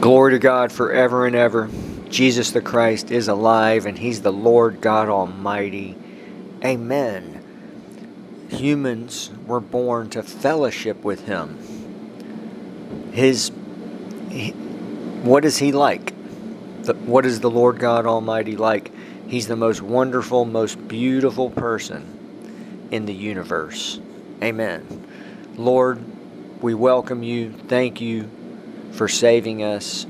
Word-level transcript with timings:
Glory 0.00 0.32
to 0.32 0.38
God 0.38 0.72
forever 0.72 1.26
and 1.26 1.36
ever. 1.36 1.68
Jesus 2.08 2.52
the 2.52 2.62
Christ 2.62 3.10
is 3.10 3.28
alive 3.28 3.84
and 3.84 3.98
He's 3.98 4.22
the 4.22 4.32
Lord 4.32 4.80
God 4.80 5.10
Almighty. 5.10 5.94
Amen. 6.64 7.44
Humans 8.48 9.30
were 9.46 9.60
born 9.60 10.08
to 10.10 10.22
fellowship 10.22 11.04
with 11.04 11.26
Him. 11.26 11.58
His, 13.12 13.50
what 15.22 15.44
is 15.44 15.58
He 15.58 15.70
like? 15.70 16.14
What 17.04 17.26
is 17.26 17.40
the 17.40 17.50
Lord 17.50 17.78
God 17.78 18.06
Almighty 18.06 18.56
like? 18.56 18.90
He's 19.28 19.48
the 19.48 19.56
most 19.56 19.82
wonderful, 19.82 20.46
most 20.46 20.88
beautiful 20.88 21.50
person 21.50 22.88
in 22.90 23.04
the 23.04 23.14
universe. 23.14 24.00
Amen. 24.42 25.06
Lord, 25.58 26.02
we 26.62 26.72
welcome 26.72 27.22
you. 27.22 27.52
Thank 27.52 28.00
you 28.00 28.30
for 28.92 29.08
saving 29.08 29.62
us. 29.62 30.06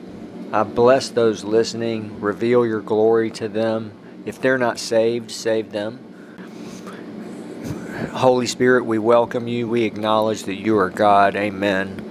I 0.52 0.62
bless 0.64 1.10
those 1.10 1.44
listening. 1.44 2.20
Reveal 2.20 2.66
your 2.66 2.80
glory 2.80 3.30
to 3.32 3.48
them. 3.48 3.92
If 4.26 4.40
they're 4.40 4.58
not 4.58 4.78
saved, 4.78 5.30
save 5.30 5.72
them. 5.72 5.98
Holy 8.12 8.46
Spirit, 8.46 8.84
we 8.84 8.98
welcome 8.98 9.46
you. 9.46 9.68
We 9.68 9.84
acknowledge 9.84 10.44
that 10.44 10.56
you 10.56 10.76
are 10.78 10.90
God. 10.90 11.36
Amen. 11.36 12.06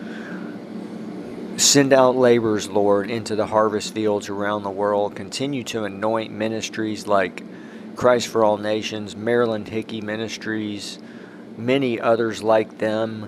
Send 1.58 1.92
out 1.92 2.16
laborers, 2.16 2.70
Lord, 2.70 3.12
into 3.12 3.36
the 3.36 3.48
harvest 3.48 3.94
fields 3.94 4.30
around 4.30 4.64
the 4.64 4.70
world. 4.70 5.16
Continue 5.16 5.64
to 5.66 5.84
anoint 5.84 6.32
ministries 6.32 7.06
like 7.06 7.44
Christ 7.98 8.28
for 8.28 8.46
All 8.46 8.58
Nations, 8.58 9.18
Marilyn 9.18 9.66
Hickey 9.66 10.00
Ministries, 10.00 11.00
many 11.58 12.00
others 12.00 12.42
like 12.42 12.78
them, 12.78 13.28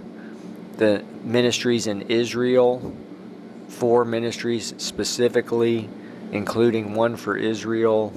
the 0.78 1.04
ministries 1.26 1.88
in 1.88 2.04
Israel, 2.04 2.94
four 3.72 4.06
ministries 4.06 4.76
specifically, 4.78 5.90
including 6.32 6.94
one 6.94 7.16
for 7.16 7.36
Israel 7.36 8.14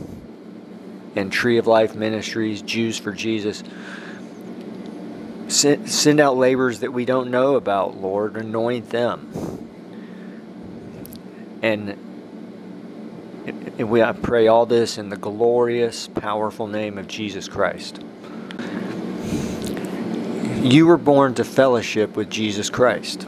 and 1.17 1.33
Tree 1.33 1.59
of 1.59 1.67
Life 1.67 1.95
Ministries, 1.95 2.61
Jews 2.61 2.99
for 2.99 3.13
Jesus. 3.13 3.63
Send, 5.49 5.89
send 5.91 6.21
out 6.21 6.37
laborers 6.37 6.81
that 6.81 6.93
we 6.93 7.05
don't 7.05 7.31
know 7.31 7.55
about, 7.55 7.97
Lord. 7.97 8.37
Anoint 8.37 8.91
them. 8.91 9.31
And, 11.63 11.91
and 13.47 13.89
we 13.89 14.03
I 14.03 14.13
pray 14.13 14.49
all 14.49 14.67
this 14.67 14.99
in 14.99 15.09
the 15.09 15.17
glorious, 15.17 16.09
powerful 16.09 16.67
name 16.67 16.99
of 16.99 17.07
Jesus 17.07 17.49
Christ. 17.49 18.03
You 20.63 20.87
were 20.87 20.99
born 20.99 21.35
to 21.35 21.45
fellowship 21.45 22.17
with 22.17 22.29
Jesus 22.29 22.71
Christ. 22.71 23.27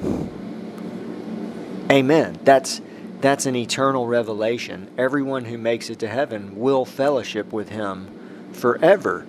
Amen. 1.91 2.39
That's 2.43 2.81
that's 3.21 3.47
an 3.47 3.57
eternal 3.57 4.07
revelation. 4.07 4.91
Everyone 4.99 5.45
who 5.45 5.57
makes 5.57 5.89
it 5.89 6.01
to 6.01 6.09
heaven 6.09 6.59
will 6.59 6.85
fellowship 6.85 7.53
with 7.53 7.69
him 7.69 8.51
forever. 8.53 9.27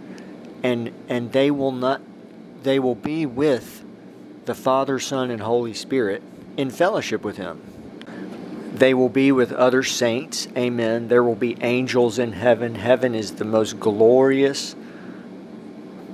And 0.64 0.92
and 1.08 1.32
they 1.32 1.52
will 1.52 1.72
not 1.72 2.02
they 2.64 2.80
will 2.80 2.96
be 2.96 3.26
with 3.26 3.84
the 4.46 4.56
Father, 4.56 4.98
Son, 4.98 5.30
and 5.30 5.42
Holy 5.42 5.74
Spirit 5.74 6.24
in 6.56 6.72
fellowship 6.72 7.24
with 7.24 7.38
him. 7.38 7.62
They 8.74 8.94
will 8.94 9.10
be 9.10 9.32
with 9.32 9.52
other 9.52 9.84
saints. 9.84 10.48
Amen. 10.58 11.08
There 11.08 11.24
will 11.24 11.36
be 11.36 11.58
angels 11.62 12.20
in 12.20 12.34
heaven. 12.34 12.76
Heaven 12.76 13.14
is 13.14 13.34
the 13.34 13.46
most 13.46 13.80
glorious 13.80 14.76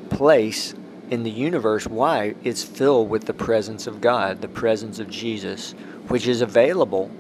place 0.09 0.73
in 1.13 1.21
the 1.21 1.29
universe. 1.29 1.85
Why? 1.85 2.33
It's 2.43 2.63
filled 2.63 3.07
with 3.07 3.25
the 3.25 3.35
presence 3.35 3.85
of 3.85 4.01
God, 4.01 4.41
the 4.41 4.47
presence 4.47 4.97
of 4.97 5.11
Jesus 5.11 5.75
which 6.07 6.27
is 6.27 6.41
available 6.41 7.11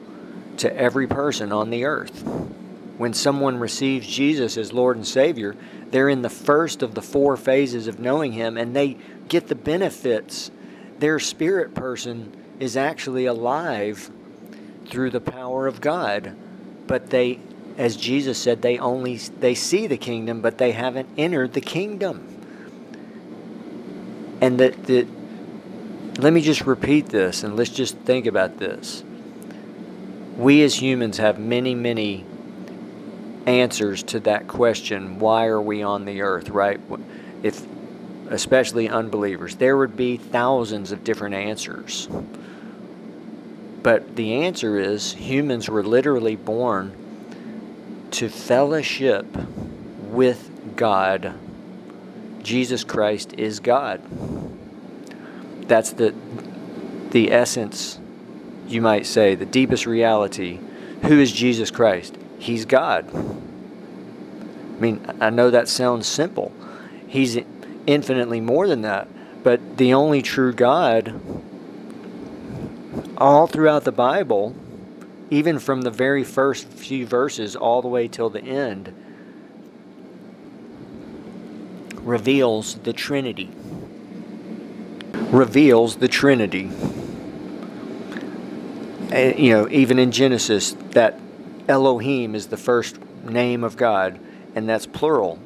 to 0.57 0.75
every 0.75 1.07
person 1.07 1.51
on 1.51 1.69
the 1.69 1.85
earth. 1.85 2.23
When 2.97 3.13
someone 3.13 3.59
receives 3.59 4.07
Jesus 4.07 4.57
as 4.57 4.73
Lord 4.73 4.97
and 4.97 5.05
Savior, 5.05 5.55
they're 5.91 6.09
in 6.09 6.23
the 6.23 6.29
first 6.29 6.81
of 6.81 6.95
the 6.95 7.01
four 7.03 7.37
phases 7.37 7.87
of 7.87 7.99
knowing 7.99 8.33
Him 8.33 8.57
and 8.57 8.75
they 8.75 8.97
get 9.29 9.47
the 9.47 9.55
benefits. 9.55 10.49
Their 10.97 11.19
spirit 11.19 11.75
person 11.75 12.35
is 12.59 12.75
actually 12.75 13.27
alive 13.27 14.09
through 14.87 15.11
the 15.11 15.21
power 15.21 15.67
of 15.67 15.81
God, 15.81 16.35
but 16.87 17.11
they 17.11 17.39
as 17.77 17.95
Jesus 17.95 18.39
said 18.39 18.61
they 18.61 18.79
only 18.79 19.17
they 19.17 19.55
see 19.55 19.87
the 19.87 19.97
kingdom 19.97 20.41
but 20.41 20.57
they 20.57 20.71
haven't 20.71 21.09
entered 21.15 21.53
the 21.53 21.61
kingdom. 21.61 22.32
And 24.43 24.59
that 24.59 24.87
the 24.87 25.07
let 26.19 26.33
me 26.33 26.41
just 26.41 26.65
repeat 26.67 27.07
this 27.07 27.43
and 27.43 27.55
let's 27.55 27.69
just 27.69 27.95
think 27.99 28.25
about 28.25 28.59
this. 28.59 29.01
We 30.35 30.61
as 30.63 30.81
humans 30.81 31.17
have 31.17 31.39
many, 31.39 31.73
many 31.75 32.25
answers 33.45 34.03
to 34.03 34.19
that 34.19 34.49
question 34.49 35.17
why 35.19 35.45
are 35.45 35.61
we 35.61 35.81
on 35.81 36.03
the 36.03 36.23
earth, 36.23 36.49
right? 36.49 36.81
If 37.41 37.65
especially 38.29 38.89
unbelievers, 38.89 39.55
there 39.55 39.77
would 39.77 39.95
be 39.95 40.17
thousands 40.17 40.91
of 40.91 41.05
different 41.05 41.35
answers. 41.35 42.09
But 43.81 44.17
the 44.17 44.43
answer 44.43 44.77
is 44.77 45.13
humans 45.13 45.69
were 45.69 45.83
literally 45.83 46.35
born 46.35 46.91
to 48.11 48.27
fellowship 48.27 49.25
with 50.09 50.75
God. 50.75 51.33
Jesus 52.43 52.83
Christ 52.83 53.33
is 53.37 53.59
God 53.59 54.01
that's 55.67 55.91
the 55.93 56.13
the 57.11 57.31
essence, 57.31 57.99
you 58.67 58.81
might 58.81 59.05
say, 59.05 59.35
the 59.35 59.45
deepest 59.45 59.85
reality. 59.85 60.59
Who 61.03 61.19
is 61.19 61.31
Jesus 61.31 61.69
Christ? 61.69 62.17
He's 62.39 62.65
God. 62.65 63.07
I 63.13 64.79
mean, 64.79 65.05
I 65.21 65.29
know 65.29 65.51
that 65.51 65.67
sounds 65.67 66.07
simple. 66.07 66.51
He's 67.07 67.37
infinitely 67.85 68.41
more 68.41 68.67
than 68.67 68.81
that, 68.81 69.07
but 69.43 69.77
the 69.77 69.93
only 69.93 70.23
true 70.23 70.53
God 70.53 71.19
all 73.17 73.45
throughout 73.45 73.83
the 73.83 73.91
Bible, 73.91 74.55
even 75.29 75.59
from 75.59 75.83
the 75.83 75.91
very 75.91 76.23
first 76.23 76.67
few 76.67 77.05
verses 77.05 77.55
all 77.55 77.83
the 77.83 77.87
way 77.87 78.07
till 78.07 78.31
the 78.31 78.43
end, 78.43 78.91
reveals 82.03 82.75
the 82.75 82.93
Trinity 82.93 83.49
reveals 85.33 85.95
the 85.95 86.07
Trinity. 86.07 86.69
And, 89.11 89.37
you 89.39 89.51
know, 89.51 89.67
even 89.69 89.97
in 89.97 90.11
Genesis, 90.11 90.73
that 90.91 91.19
Elohim 91.67 92.35
is 92.35 92.47
the 92.47 92.57
first 92.57 92.99
name 93.23 93.63
of 93.63 93.75
God, 93.75 94.19
and 94.55 94.69
that's 94.69 94.85
plural. 94.85 95.39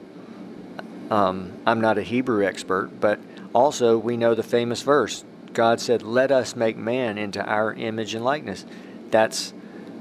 Um, 1.10 1.54
I'm 1.66 1.80
not 1.80 1.98
a 1.98 2.02
Hebrew 2.02 2.46
expert, 2.46 3.00
but 3.00 3.20
also 3.54 3.98
we 3.98 4.18
know 4.18 4.36
the 4.36 4.44
famous 4.44 4.82
verse 4.82 5.24
God 5.54 5.80
said, 5.80 6.04
Let 6.04 6.32
us 6.32 6.56
make 6.56 6.78
man 6.78 7.18
into 7.18 7.44
our 7.44 7.74
image 7.74 8.14
and 8.14 8.24
likeness. 8.24 8.66
That's 9.10 9.54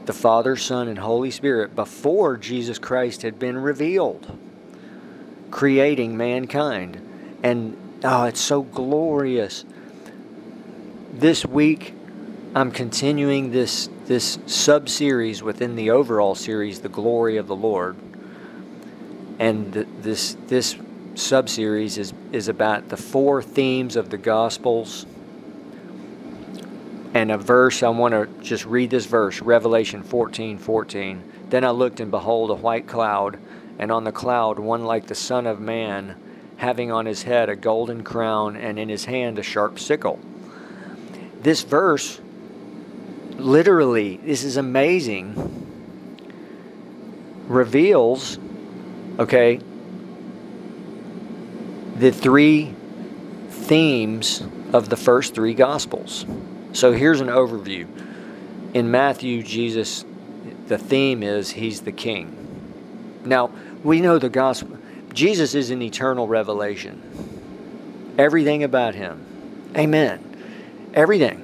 the 0.05 0.12
Father, 0.12 0.56
Son, 0.56 0.89
and 0.89 0.99
Holy 0.99 1.31
Spirit 1.31 1.75
before 1.75 2.37
Jesus 2.37 2.78
Christ 2.78 3.22
had 3.22 3.39
been 3.39 3.56
revealed, 3.56 4.37
creating 5.51 6.17
mankind. 6.17 7.01
And 7.43 7.77
oh, 8.05 8.25
it's 8.25 8.41
so 8.41 8.62
glorious 8.62 9.65
this 11.19 11.47
week 11.47 11.95
I'm 12.55 12.71
continuing 12.71 13.51
this 13.51 13.89
this 14.07 14.39
sub 14.47 14.89
series 14.89 15.43
within 15.43 15.77
the 15.77 15.91
overall 15.91 16.34
series, 16.34 16.81
The 16.81 16.89
Glory 16.89 17.37
of 17.37 17.49
the 17.49 17.57
Lord. 17.57 17.97
And 19.39 19.73
this 19.73 20.37
this 20.47 20.77
sub 21.15 21.49
series 21.49 21.99
is 21.99 22.13
is 22.33 22.49
about 22.49 22.89
the 22.89 22.97
four 22.97 23.43
themes 23.43 23.97
of 23.97 24.10
the 24.10 24.19
Gospels. 24.19 25.07
And 27.15 27.31
a 27.31 27.39
verse 27.39 27.83
I 27.83 27.89
want 27.89 28.13
to 28.13 28.27
just 28.43 28.66
read 28.66 28.91
this 28.91 29.07
verse, 29.07 29.41
Revelation 29.41 30.03
14, 30.03 30.59
14. 30.59 31.33
Then 31.48 31.65
I 31.65 31.71
looked 31.71 32.01
and 32.01 32.10
behold 32.10 32.51
a 32.51 32.54
white 32.54 32.87
cloud, 32.87 33.39
and 33.78 33.91
on 33.91 34.05
the 34.05 34.13
cloud 34.13 34.59
one 34.59 34.84
like 34.84 35.07
the 35.07 35.15
Son 35.15 35.47
of 35.47 35.61
Man, 35.61 36.17
having 36.57 36.91
on 36.91 37.07
his 37.07 37.23
head 37.23 37.49
a 37.49 37.57
golden 37.57 38.03
crown, 38.03 38.57
and 38.57 38.78
in 38.78 38.89
his 38.89 39.05
hand 39.05 39.39
a 39.39 39.43
sharp 39.43 39.78
sickle 39.78 40.19
this 41.47 41.63
verse 41.63 42.21
literally, 43.37 44.17
this 44.17 44.43
is 44.43 44.57
amazing, 44.57 45.33
reveals, 47.47 48.39
okay, 49.21 49.61
the 51.95 52.11
three 52.11 52.75
themes 53.49 54.43
of 54.72 54.89
the 54.89 54.97
first 54.97 55.37
three 55.37 55.55
Gospels. 55.55 56.27
So 56.72 56.93
here's 56.93 57.21
an 57.21 57.29
overview. 57.29 57.87
In 58.75 58.91
Matthew, 58.91 59.45
Jesus, 59.45 60.05
the 60.67 60.79
theme 60.79 61.22
is 61.22 61.51
He's 61.51 61.83
the 61.83 61.93
King. 61.93 62.33
Now, 63.25 63.51
we 63.84 64.01
know 64.01 64.19
the 64.19 64.28
Gospel, 64.28 64.78
Jesus 65.13 65.55
is 65.55 65.71
an 65.71 65.83
eternal 65.83 66.27
revelation. 66.27 67.03
Everything 68.19 68.63
about 68.65 68.95
Him. 68.95 69.25
Amen. 69.77 70.23
Everything. 70.95 71.43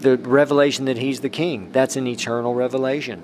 the 0.00 0.16
revelation 0.16 0.86
that 0.86 0.96
he's 0.96 1.20
the 1.20 1.28
king, 1.28 1.70
that's 1.72 1.96
an 1.96 2.06
eternal 2.06 2.54
revelation. 2.54 3.22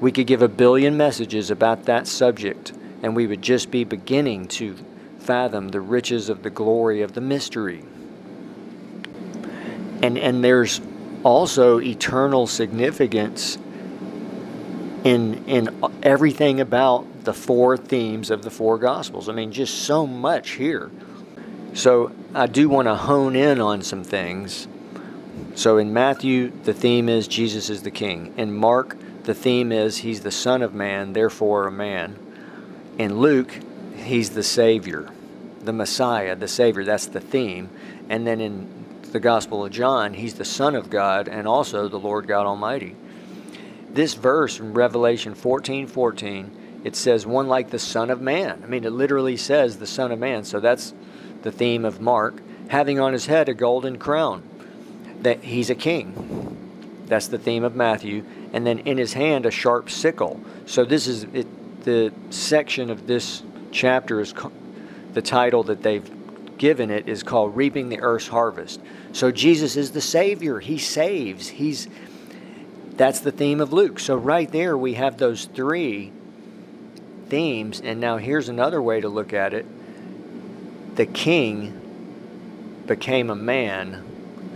We 0.00 0.12
could 0.12 0.26
give 0.26 0.42
a 0.42 0.48
billion 0.48 0.96
messages 0.96 1.50
about 1.50 1.84
that 1.84 2.06
subject, 2.06 2.72
and 3.02 3.16
we 3.16 3.26
would 3.26 3.40
just 3.42 3.70
be 3.70 3.84
beginning 3.84 4.48
to 4.48 4.76
fathom 5.18 5.68
the 5.68 5.80
riches 5.80 6.28
of 6.28 6.42
the 6.42 6.50
glory 6.50 7.02
of 7.02 7.14
the 7.14 7.20
mystery. 7.20 7.84
And, 10.02 10.18
and 10.18 10.42
there's 10.44 10.80
also 11.22 11.80
eternal 11.80 12.46
significance 12.46 13.56
in, 15.04 15.44
in 15.46 15.92
everything 16.02 16.60
about 16.60 17.24
the 17.24 17.34
four 17.34 17.76
themes 17.76 18.30
of 18.30 18.42
the 18.42 18.50
four 18.50 18.78
Gospels. 18.78 19.28
I 19.28 19.32
mean, 19.32 19.52
just 19.52 19.82
so 19.82 20.06
much 20.06 20.50
here. 20.50 20.90
So 21.74 22.12
I 22.34 22.46
do 22.46 22.68
want 22.68 22.86
to 22.86 22.94
hone 22.94 23.34
in 23.34 23.60
on 23.60 23.82
some 23.82 24.04
things. 24.04 24.68
So 25.54 25.78
in 25.78 25.92
Matthew, 25.92 26.50
the 26.64 26.74
theme 26.74 27.08
is 27.08 27.26
Jesus 27.26 27.70
is 27.70 27.82
the 27.82 27.90
King. 27.90 28.34
In 28.36 28.54
Mark, 28.54 28.96
the 29.24 29.34
theme 29.34 29.72
is 29.72 29.98
He's 29.98 30.22
the 30.22 30.30
Son 30.30 30.62
of 30.62 30.74
Man, 30.74 31.12
therefore 31.12 31.66
a 31.66 31.72
man. 31.72 32.18
In 32.98 33.18
Luke, 33.18 33.52
He's 33.96 34.30
the 34.30 34.42
Savior, 34.42 35.10
the 35.60 35.72
Messiah, 35.72 36.36
the 36.36 36.48
Savior. 36.48 36.84
That's 36.84 37.06
the 37.06 37.20
theme. 37.20 37.70
And 38.08 38.26
then 38.26 38.40
in 38.40 38.68
the 39.12 39.20
Gospel 39.20 39.64
of 39.64 39.72
John, 39.72 40.14
He's 40.14 40.34
the 40.34 40.44
Son 40.44 40.74
of 40.74 40.90
God 40.90 41.28
and 41.28 41.46
also 41.46 41.88
the 41.88 41.98
Lord 41.98 42.26
God 42.26 42.46
Almighty. 42.46 42.96
This 43.92 44.14
verse 44.14 44.58
in 44.58 44.72
Revelation 44.72 45.34
14 45.34 45.86
14 45.86 46.58
it 46.84 46.96
says 46.96 47.26
one 47.26 47.48
like 47.48 47.70
the 47.70 47.78
Son 47.78 48.10
of 48.10 48.20
Man. 48.20 48.60
I 48.64 48.66
mean, 48.66 48.84
it 48.84 48.90
literally 48.90 49.36
says 49.36 49.78
the 49.78 49.86
Son 49.86 50.10
of 50.10 50.18
Man. 50.18 50.44
So 50.44 50.58
that's 50.58 50.92
the 51.42 51.52
theme 51.52 51.84
of 51.84 52.00
Mark, 52.00 52.42
having 52.68 52.98
on 52.98 53.12
his 53.12 53.26
head 53.26 53.48
a 53.48 53.54
golden 53.54 53.98
crown, 53.98 54.42
that 55.20 55.44
he's 55.44 55.70
a 55.70 55.74
king. 55.74 57.04
That's 57.06 57.28
the 57.28 57.38
theme 57.38 57.64
of 57.64 57.76
Matthew. 57.76 58.24
And 58.52 58.66
then 58.66 58.80
in 58.80 58.98
his 58.98 59.12
hand 59.12 59.46
a 59.46 59.50
sharp 59.50 59.90
sickle. 59.90 60.40
So 60.66 60.84
this 60.84 61.06
is 61.06 61.24
it, 61.32 61.46
the 61.84 62.12
section 62.30 62.90
of 62.90 63.06
this 63.06 63.42
chapter 63.70 64.20
is 64.20 64.34
the 65.12 65.22
title 65.22 65.62
that 65.64 65.82
they've 65.82 66.10
given 66.58 66.90
it 66.90 67.08
is 67.08 67.22
called 67.22 67.56
Reaping 67.56 67.88
the 67.88 68.00
Earth's 68.00 68.28
Harvest. 68.28 68.80
So 69.12 69.32
Jesus 69.32 69.76
is 69.76 69.90
the 69.90 70.00
Savior. 70.00 70.60
He 70.60 70.78
saves. 70.78 71.48
He's 71.48 71.88
that's 73.02 73.18
the 73.18 73.32
theme 73.32 73.60
of 73.60 73.72
Luke. 73.72 73.98
So 73.98 74.14
right 74.14 74.48
there 74.52 74.78
we 74.78 74.94
have 74.94 75.16
those 75.16 75.46
three 75.46 76.12
themes. 77.26 77.80
And 77.80 78.00
now 78.00 78.18
here's 78.18 78.48
another 78.48 78.80
way 78.80 79.00
to 79.00 79.08
look 79.08 79.32
at 79.32 79.52
it 79.52 79.66
the 80.94 81.06
king 81.06 82.82
became 82.86 83.28
a 83.28 83.34
man 83.34 84.04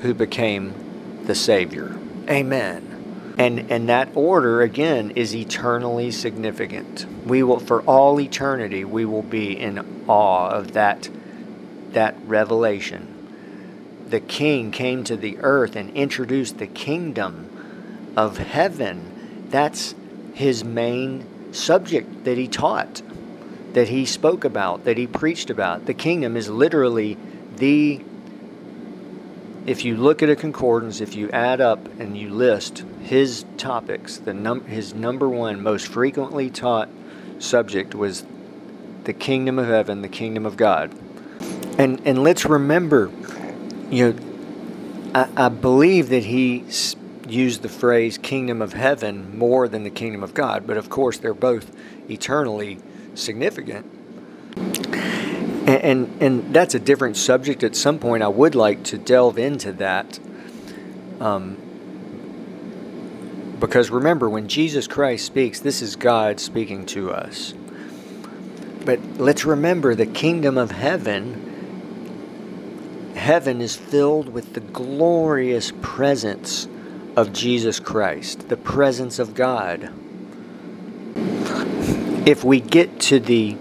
who 0.02 0.14
became 0.14 1.24
the 1.24 1.34
Savior. 1.34 1.98
Amen. 2.30 3.34
And, 3.36 3.68
and 3.72 3.88
that 3.88 4.10
order, 4.14 4.62
again, 4.62 5.10
is 5.10 5.34
eternally 5.34 6.12
significant. 6.12 7.04
We 7.26 7.42
will, 7.42 7.58
for 7.58 7.82
all 7.82 8.20
eternity, 8.20 8.84
we 8.84 9.04
will 9.04 9.22
be 9.22 9.58
in 9.58 10.04
awe 10.06 10.50
of 10.50 10.72
that, 10.74 11.10
that 11.90 12.14
revelation. 12.24 13.12
The 14.08 14.20
king 14.20 14.70
came 14.70 15.02
to 15.04 15.16
the 15.16 15.38
earth 15.38 15.74
and 15.74 15.90
introduced 15.96 16.58
the 16.58 16.68
kingdom 16.68 17.45
of 18.16 18.38
heaven. 18.38 19.46
That's 19.50 19.94
his 20.34 20.64
main 20.64 21.52
subject 21.52 22.24
that 22.24 22.38
he 22.38 22.48
taught, 22.48 23.02
that 23.72 23.88
he 23.88 24.06
spoke 24.06 24.44
about, 24.44 24.84
that 24.84 24.98
he 24.98 25.06
preached 25.06 25.50
about. 25.50 25.86
The 25.86 25.94
kingdom 25.94 26.36
is 26.36 26.48
literally 26.48 27.16
the 27.56 28.00
if 29.66 29.84
you 29.84 29.96
look 29.96 30.22
at 30.22 30.30
a 30.30 30.36
concordance, 30.36 31.00
if 31.00 31.16
you 31.16 31.28
add 31.32 31.60
up 31.60 31.84
and 31.98 32.16
you 32.16 32.30
list 32.30 32.84
his 33.02 33.44
topics, 33.56 34.16
the 34.16 34.32
num- 34.32 34.64
his 34.66 34.94
number 34.94 35.28
one 35.28 35.60
most 35.60 35.88
frequently 35.88 36.50
taught 36.50 36.88
subject 37.40 37.92
was 37.92 38.24
the 39.04 39.12
kingdom 39.12 39.58
of 39.58 39.66
heaven, 39.66 40.02
the 40.02 40.08
kingdom 40.08 40.46
of 40.46 40.56
God. 40.56 40.94
And 41.78 42.00
and 42.04 42.22
let's 42.22 42.44
remember, 42.44 43.10
you 43.90 44.12
know, 44.12 44.18
I, 45.14 45.46
I 45.46 45.48
believe 45.48 46.10
that 46.10 46.24
he 46.24 46.64
use 47.30 47.58
the 47.58 47.68
phrase 47.68 48.18
kingdom 48.18 48.62
of 48.62 48.72
heaven 48.72 49.36
more 49.38 49.68
than 49.68 49.84
the 49.84 49.90
kingdom 49.90 50.22
of 50.22 50.34
God, 50.34 50.66
but 50.66 50.76
of 50.76 50.88
course 50.88 51.18
they're 51.18 51.34
both 51.34 51.70
eternally 52.10 52.78
significant. 53.14 53.86
And, 55.66 55.68
and, 55.68 56.22
and 56.22 56.54
that's 56.54 56.74
a 56.74 56.78
different 56.78 57.16
subject. 57.16 57.64
At 57.64 57.74
some 57.74 57.98
point, 57.98 58.22
I 58.22 58.28
would 58.28 58.54
like 58.54 58.84
to 58.84 58.98
delve 58.98 59.36
into 59.38 59.72
that. 59.72 60.20
Um, 61.20 61.56
because 63.58 63.90
remember, 63.90 64.30
when 64.30 64.46
Jesus 64.48 64.86
Christ 64.86 65.26
speaks, 65.26 65.58
this 65.60 65.82
is 65.82 65.96
God 65.96 66.38
speaking 66.38 66.86
to 66.86 67.10
us. 67.10 67.52
But 68.84 69.00
let's 69.18 69.44
remember 69.44 69.96
the 69.96 70.06
kingdom 70.06 70.56
of 70.56 70.70
heaven. 70.70 71.54
Heaven 73.16 73.60
is 73.60 73.74
filled 73.74 74.28
with 74.28 74.54
the 74.54 74.60
glorious 74.60 75.72
presence 75.82 76.68
of 77.16 77.32
Jesus 77.32 77.80
Christ, 77.80 78.50
the 78.50 78.58
presence 78.58 79.18
of 79.18 79.34
God. 79.34 79.90
If 82.28 82.44
we 82.44 82.60
get 82.60 83.00
to 83.02 83.18
the 83.18 83.56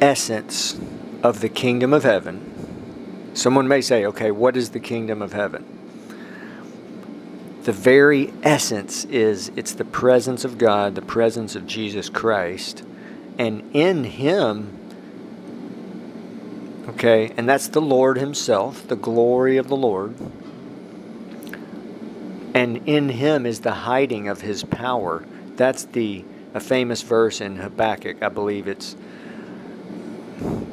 essence 0.00 0.78
of 1.22 1.40
the 1.40 1.48
kingdom 1.48 1.92
of 1.92 2.02
heaven, 2.02 3.30
someone 3.34 3.68
may 3.68 3.80
say, 3.80 4.04
okay, 4.06 4.32
what 4.32 4.56
is 4.56 4.70
the 4.70 4.80
kingdom 4.80 5.22
of 5.22 5.32
heaven? 5.32 5.64
The 7.62 7.72
very 7.72 8.32
essence 8.42 9.04
is 9.04 9.52
it's 9.54 9.74
the 9.74 9.84
presence 9.84 10.44
of 10.44 10.58
God, 10.58 10.96
the 10.96 11.02
presence 11.02 11.54
of 11.54 11.66
Jesus 11.66 12.08
Christ, 12.08 12.84
and 13.38 13.68
in 13.72 14.04
Him, 14.04 14.76
okay, 16.88 17.32
and 17.36 17.48
that's 17.48 17.68
the 17.68 17.80
Lord 17.80 18.18
Himself, 18.18 18.86
the 18.88 18.96
glory 18.96 19.56
of 19.56 19.68
the 19.68 19.76
Lord 19.76 20.14
and 22.56 22.88
in 22.88 23.10
him 23.10 23.44
is 23.44 23.60
the 23.60 23.70
hiding 23.70 24.28
of 24.28 24.40
his 24.40 24.64
power. 24.64 25.22
That's 25.56 25.84
the 25.84 26.24
a 26.54 26.60
famous 26.60 27.02
verse 27.02 27.42
in 27.42 27.56
Habakkuk, 27.56 28.22
I 28.22 28.30
believe 28.30 28.66
it's. 28.66 28.96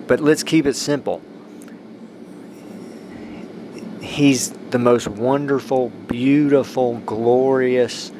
But 0.07 0.21
let's 0.21 0.43
keep 0.43 0.65
it 0.65 0.77
simple. 0.77 1.21
He's 3.99 4.51
the 4.69 4.79
most 4.79 5.09
wonderful, 5.09 5.89
beautiful, 5.89 6.99
glorious 6.99 8.13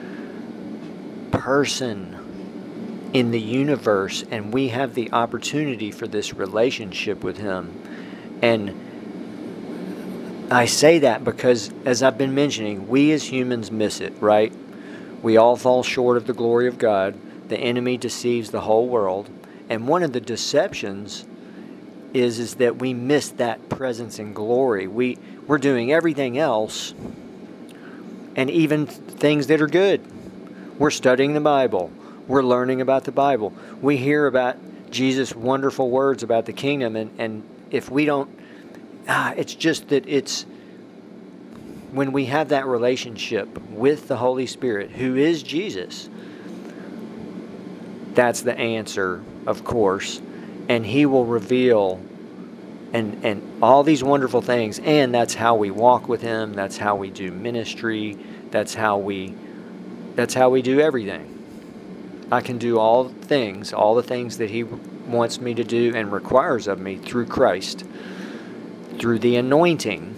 person 1.32 3.10
in 3.14 3.32
the 3.32 3.40
universe, 3.40 4.26
and 4.30 4.54
we 4.54 4.68
have 4.70 4.94
the 4.94 5.14
opportunity 5.14 5.90
for 5.90 6.06
this 6.06 6.34
relationship 6.34 7.24
with 7.24 7.38
Him. 7.38 7.82
And 8.42 8.93
I 10.54 10.66
say 10.66 11.00
that 11.00 11.24
because, 11.24 11.72
as 11.86 12.04
I've 12.04 12.18
been 12.18 12.36
mentioning, 12.36 12.88
we 12.88 13.12
as 13.12 13.24
humans 13.24 13.72
miss 13.72 14.02
it, 14.02 14.14
right? 14.20 14.54
We 15.22 15.38
all 15.38 15.56
fall 15.56 15.84
short 15.84 16.18
of 16.18 16.28
the 16.28 16.34
glory 16.34 16.68
of 16.68 16.78
God. 16.78 17.16
The 17.50 17.58
enemy 17.58 17.98
deceives 17.98 18.52
the 18.52 18.62
whole 18.62 18.88
world. 18.88 19.30
And 19.70 19.88
one 19.88 20.04
of 20.04 20.14
the 20.14 20.20
deceptions 20.20 21.26
is, 22.14 22.40
is 22.40 22.56
that 22.56 22.78
we 22.78 22.94
miss 22.94 23.30
that 23.30 23.70
presence 23.70 24.20
and 24.20 24.36
glory. 24.36 24.88
We, 24.88 25.18
we're 25.48 25.58
doing 25.58 25.92
everything 25.92 26.38
else, 26.38 26.94
and 28.36 28.50
even 28.50 28.86
things 28.86 29.48
that 29.48 29.62
are 29.62 29.68
good. 29.68 30.02
We're 30.78 30.92
studying 30.92 31.34
the 31.34 31.42
Bible. 31.42 31.92
We're 32.28 32.44
learning 32.44 32.82
about 32.82 33.06
the 33.06 33.12
Bible. 33.12 33.54
We 33.82 33.98
hear 33.98 34.28
about 34.28 34.58
Jesus' 34.92 35.36
wonderful 35.36 35.90
words 35.90 36.22
about 36.22 36.46
the 36.46 36.54
kingdom, 36.54 36.96
and, 36.96 37.12
and 37.18 37.44
if 37.72 37.90
we 37.90 38.06
don't 38.06 38.30
ah, 39.08 39.34
it's 39.36 39.56
just 39.56 39.90
that 39.90 40.08
it's 40.08 40.46
when 41.92 42.12
we 42.12 42.26
have 42.26 42.50
that 42.50 42.66
relationship 42.66 43.48
with 43.70 44.08
the 44.08 44.18
Holy 44.18 44.48
Spirit, 44.48 44.90
who 44.90 45.16
is 45.16 45.44
Jesus, 45.44 46.10
that's 48.14 48.42
the 48.42 48.58
answer, 48.58 49.24
of 49.46 49.64
course. 49.64 50.22
And 50.70 50.86
He 50.86 51.06
will 51.06 51.26
reveal 51.26 52.02
and, 52.94 53.24
and 53.24 53.62
all 53.62 53.84
these 53.84 54.04
wonderful 54.04 54.42
things. 54.42 54.80
And 54.80 55.14
that's 55.14 55.34
how 55.34 55.56
we 55.56 55.72
walk 55.72 56.08
with 56.08 56.22
Him. 56.22 56.54
That's 56.54 56.78
how 56.78 56.96
we 56.96 57.10
do 57.10 57.32
ministry. 57.32 58.18
That's 58.52 58.74
how 58.74 58.98
we 58.98 59.36
that's 60.16 60.36
how 60.36 60.52
we 60.52 60.62
do 60.62 60.80
everything. 60.80 61.30
I 62.32 62.42
can 62.42 62.60
do 62.60 62.78
all 62.78 63.10
things, 63.10 63.74
all 63.74 63.96
the 63.96 64.04
things 64.04 64.38
that 64.38 64.52
He 64.52 64.64
wants 64.64 65.42
me 65.42 65.56
to 65.56 65.64
do 65.64 65.94
and 65.96 66.12
requires 66.12 66.68
of 66.68 66.80
me 66.80 66.98
through 66.98 67.26
Christ 67.26 67.84
through 69.00 69.20
the 69.20 69.36
anointing, 69.36 70.14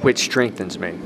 which 0.00 0.18
strengthens 0.18 0.78
me. 0.78 0.98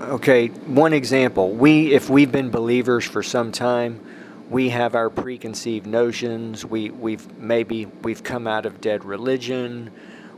Okay, 0.00 0.48
one 0.48 0.94
example. 0.94 1.50
We, 1.52 1.92
if 1.92 2.08
we've 2.08 2.32
been 2.32 2.50
believers 2.50 3.04
for 3.04 3.22
some 3.22 3.52
time, 3.52 4.00
we 4.48 4.70
have 4.70 4.94
our 4.94 5.10
preconceived 5.10 5.86
notions. 5.86 6.64
We, 6.64 6.88
we've 6.90 7.38
maybe 7.38 7.84
we've 7.84 8.22
come 8.22 8.46
out 8.46 8.64
of 8.64 8.80
dead 8.80 9.04
religion. 9.04 9.90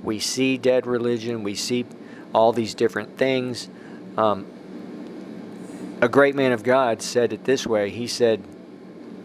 we 0.02 0.18
see 0.18 0.58
dead 0.58 0.86
religion, 0.86 1.44
we 1.44 1.54
see 1.54 1.86
all 2.34 2.52
these 2.52 2.74
different 2.74 3.16
things. 3.16 3.68
Um, 4.16 4.46
a 6.00 6.08
great 6.08 6.34
man 6.34 6.52
of 6.52 6.62
God 6.62 7.02
said 7.02 7.32
it 7.32 7.44
this 7.44 7.66
way. 7.66 7.90
He 7.90 8.06
said, 8.06 8.40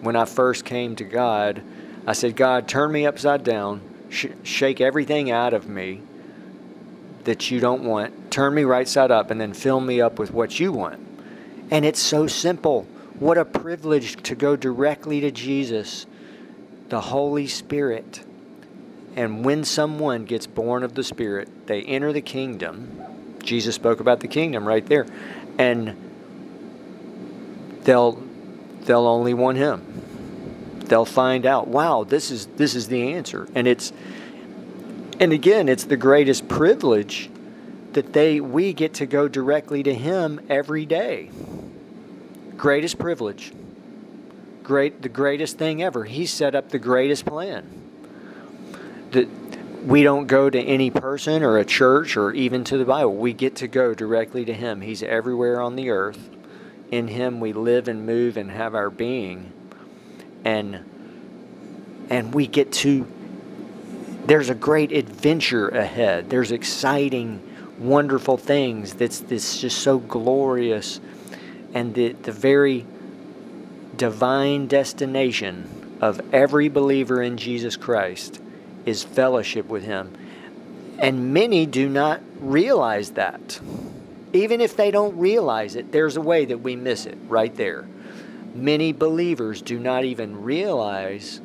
When 0.01 0.15
I 0.15 0.25
first 0.25 0.65
came 0.65 0.95
to 0.97 1.03
God, 1.03 1.63
I 2.07 2.13
said, 2.13 2.35
God, 2.35 2.67
turn 2.67 2.91
me 2.91 3.05
upside 3.05 3.43
down, 3.43 3.81
sh- 4.09 4.27
shake 4.43 4.79
everything 4.79 5.31
out 5.31 5.53
of 5.53 5.67
me 5.67 6.01
that 7.23 7.49
you 7.49 7.59
don't 7.59 7.83
want, 7.83 8.31
turn 8.31 8.53
me 8.53 8.63
right 8.63 8.87
side 8.87 9.11
up, 9.11 9.31
and 9.31 9.41
then 9.41 9.53
fill 9.53 9.79
me 9.79 9.99
up 9.99 10.19
with 10.19 10.31
what 10.31 10.59
you 10.59 10.71
want. 10.71 10.99
And 11.71 11.83
it's 11.83 11.99
so 11.99 12.27
simple. 12.27 12.83
What 13.19 13.37
a 13.37 13.45
privilege 13.45 14.21
to 14.23 14.35
go 14.35 14.55
directly 14.55 15.21
to 15.21 15.31
Jesus, 15.31 16.05
the 16.89 17.01
Holy 17.01 17.47
Spirit. 17.47 18.23
And 19.15 19.43
when 19.43 19.63
someone 19.63 20.25
gets 20.25 20.45
born 20.45 20.83
of 20.83 20.93
the 20.93 21.03
Spirit, 21.03 21.67
they 21.67 21.81
enter 21.83 22.13
the 22.13 22.21
kingdom. 22.21 23.01
Jesus 23.41 23.75
spoke 23.75 23.99
about 23.99 24.19
the 24.19 24.27
kingdom 24.27 24.67
right 24.67 24.85
there. 24.85 25.07
And 25.57 25.95
they'll 27.83 28.21
they'll 28.81 29.07
only 29.07 29.33
want 29.33 29.57
him. 29.57 29.81
They'll 30.87 31.05
find 31.05 31.45
out, 31.45 31.67
wow, 31.67 32.03
this 32.03 32.31
is 32.31 32.45
this 32.57 32.75
is 32.75 32.87
the 32.87 33.13
answer. 33.13 33.47
And 33.55 33.67
it's 33.67 33.91
and 35.19 35.31
again, 35.31 35.69
it's 35.69 35.85
the 35.85 35.97
greatest 35.97 36.47
privilege 36.47 37.29
that 37.93 38.13
they 38.13 38.39
we 38.39 38.73
get 38.73 38.95
to 38.95 39.05
go 39.05 39.27
directly 39.27 39.81
to 39.83 39.93
him 39.93 40.41
every 40.49 40.85
day. 40.85 41.31
Greatest 42.57 42.99
privilege. 42.99 43.53
Great 44.63 45.01
the 45.01 45.09
greatest 45.09 45.57
thing 45.57 45.81
ever. 45.81 46.03
He 46.03 46.25
set 46.25 46.55
up 46.55 46.69
the 46.69 46.79
greatest 46.79 47.25
plan. 47.25 47.65
That 49.11 49.27
we 49.85 50.03
don't 50.03 50.25
go 50.25 50.49
to 50.49 50.59
any 50.59 50.89
person 50.89 51.43
or 51.43 51.57
a 51.57 51.65
church 51.65 52.17
or 52.17 52.31
even 52.33 52.63
to 52.65 52.77
the 52.77 52.85
Bible. 52.85 53.15
We 53.15 53.33
get 53.33 53.55
to 53.57 53.67
go 53.67 53.93
directly 53.93 54.43
to 54.45 54.53
him. 54.53 54.81
He's 54.81 55.03
everywhere 55.03 55.61
on 55.61 55.75
the 55.75 55.89
earth. 55.89 56.29
In 56.91 57.07
him 57.07 57.39
we 57.39 57.53
live 57.53 57.87
and 57.87 58.05
move 58.05 58.35
and 58.35 58.51
have 58.51 58.75
our 58.75 58.89
being. 58.89 59.53
And 60.45 60.79
and 62.09 62.33
we 62.33 62.47
get 62.47 62.71
to 62.71 63.05
there's 64.25 64.49
a 64.49 64.55
great 64.55 64.91
adventure 64.91 65.69
ahead. 65.69 66.29
There's 66.29 66.51
exciting, 66.51 67.41
wonderful 67.77 68.37
things 68.37 68.93
that's 68.93 69.19
this 69.19 69.59
just 69.59 69.79
so 69.79 69.99
glorious 69.99 70.99
and 71.75 71.93
the, 71.93 72.13
the 72.13 72.31
very 72.31 72.85
divine 73.97 74.67
destination 74.67 75.97
of 76.01 76.21
every 76.33 76.69
believer 76.69 77.21
in 77.21 77.37
Jesus 77.37 77.75
Christ 77.75 78.39
is 78.85 79.03
fellowship 79.03 79.67
with 79.67 79.83
Him. 79.83 80.11
And 80.97 81.33
many 81.33 81.65
do 81.65 81.89
not 81.89 82.21
realize 82.39 83.11
that. 83.11 83.59
Even 84.33 84.61
if 84.61 84.75
they 84.75 84.89
don't 84.89 85.17
realize 85.17 85.75
it, 85.75 85.91
there's 85.91 86.17
a 86.17 86.21
way 86.21 86.45
that 86.45 86.59
we 86.59 86.75
miss 86.75 87.05
it 87.05 87.17
right 87.27 87.53
there. 87.55 87.85
Many 88.55 88.93
believers 88.93 89.61
do 89.61 89.77
not 89.77 90.05
even 90.05 90.41
realize 90.41 91.41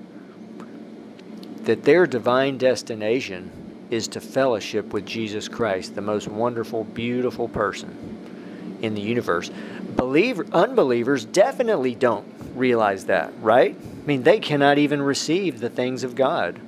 that 1.63 1.83
their 1.83 2.07
divine 2.07 2.57
destination 2.57 3.51
is 3.91 4.07
to 4.09 4.21
fellowship 4.21 4.93
with 4.93 5.05
Jesus 5.05 5.49
Christ, 5.49 5.97
the 5.97 6.01
most 6.01 6.29
wonderful, 6.29 6.85
beautiful 6.85 7.49
person 7.49 8.79
in 8.81 8.95
the 8.95 9.01
universe. 9.01 9.51
Believer, 9.97 10.47
unbelievers 10.53 11.25
definitely 11.25 11.97
don't 11.97 12.27
realize 12.55 13.07
that, 13.07 13.33
right? 13.41 13.77
I 13.77 14.07
mean, 14.07 14.23
they 14.23 14.39
cannot 14.39 14.79
even 14.79 15.03
receive 15.03 15.59
the 15.59 15.69
things 15.69 16.05
of 16.05 16.15
God. 16.15 16.61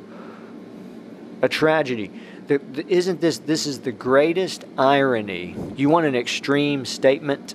A 1.40 1.48
tragedy. 1.48 2.10
The, 2.48 2.58
the, 2.58 2.86
isn't 2.88 3.20
this 3.20 3.38
this 3.38 3.66
is 3.66 3.80
the 3.80 3.92
greatest 3.92 4.64
irony? 4.76 5.56
You 5.76 5.88
want 5.88 6.06
an 6.06 6.16
extreme 6.16 6.84
statement? 6.84 7.54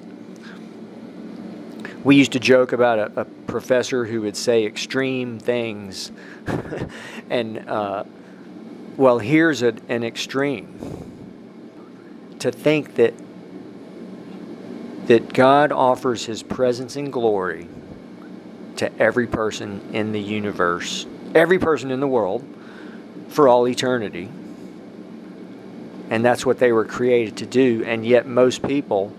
We 2.04 2.16
used 2.16 2.34
to 2.34 2.40
joke 2.40 2.72
about 2.72 3.00
a, 3.00 3.22
a 3.22 3.26
professor 3.26 4.06
who 4.06 4.22
would 4.22 4.38
say 4.38 4.66
extreme 4.66 5.40
things, 5.40 6.12
and 7.30 7.68
uh, 7.68 8.04
well, 8.96 9.20
here's 9.20 9.62
a, 9.62 9.76
an 9.90 10.04
extreme. 10.04 11.04
To 12.40 12.52
think 12.52 12.96
that 12.96 13.14
that 15.08 15.34
God 15.34 15.72
offers 15.72 16.26
His 16.26 16.44
presence 16.44 16.96
and 16.96 17.12
glory 17.12 17.68
to 18.76 19.02
every 19.02 19.26
person 19.26 19.82
in 19.94 20.12
the 20.12 20.20
universe, 20.20 21.06
every 21.34 21.58
person 21.60 21.92
in 21.92 22.00
the 22.00 22.08
world, 22.08 22.46
for 23.30 23.48
all 23.48 23.68
eternity. 23.68 24.30
And 26.10 26.24
that's 26.24 26.46
what 26.46 26.60
they 26.60 26.72
were 26.72 26.86
created 26.86 27.38
to 27.38 27.46
do. 27.46 27.84
And 27.86 28.06
yet, 28.06 28.28
most 28.28 28.64
people 28.64 29.14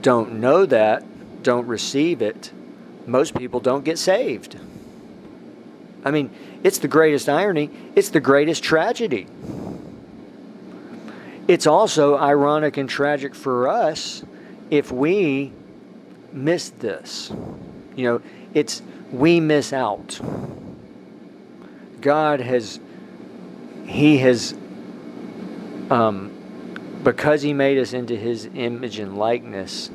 don't 0.00 0.40
know 0.40 0.66
that, 0.66 1.04
don't 1.42 1.66
receive 1.66 2.22
it. 2.22 2.52
Most 3.06 3.34
people 3.34 3.60
don't 3.60 3.84
get 3.84 3.98
saved. 3.98 4.58
I 6.04 6.10
mean, 6.10 6.30
it's 6.62 6.78
the 6.78 6.88
greatest 6.88 7.28
irony, 7.28 7.70
it's 7.94 8.10
the 8.10 8.20
greatest 8.20 8.62
tragedy. 8.62 9.26
It's 11.48 11.66
also 11.66 12.16
ironic 12.16 12.76
and 12.76 12.88
tragic 12.88 13.34
for 13.34 13.68
us 13.68 14.22
if 14.70 14.92
we 14.92 15.52
miss 16.32 16.70
this. 16.70 17.32
You 17.96 18.04
know, 18.04 18.22
it's 18.54 18.80
we 19.10 19.40
miss 19.40 19.72
out. 19.72 20.20
God 22.00 22.40
has, 22.40 22.80
He 23.86 24.18
has, 24.18 24.54
um, 25.90 27.00
because 27.04 27.42
He 27.42 27.52
made 27.52 27.78
us 27.78 27.92
into 27.92 28.16
His 28.16 28.48
image 28.54 28.98
and 28.98 29.18
likeness, 29.18 29.90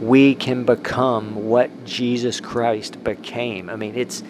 we 0.00 0.34
can 0.34 0.64
become 0.64 1.46
what 1.46 1.84
Jesus 1.84 2.40
Christ 2.40 3.02
became. 3.02 3.70
I 3.70 3.76
mean, 3.76 3.94
it's 3.94 4.22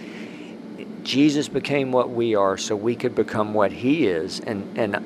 Jesus 1.02 1.48
became 1.48 1.92
what 1.92 2.10
we 2.10 2.34
are, 2.34 2.56
so 2.56 2.74
we 2.76 2.96
could 2.96 3.14
become 3.14 3.54
what 3.54 3.72
He 3.72 4.06
is, 4.06 4.40
and 4.40 4.78
and 4.78 4.96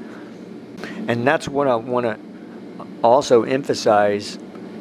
and 1.08 1.26
that's 1.26 1.48
what 1.48 1.66
I 1.66 1.76
want 1.76 2.06
to 2.06 2.18
also 3.02 3.42
emphasize 3.42 4.38